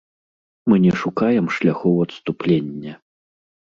[0.73, 2.93] Мы не шукаем шляхоў адступлення.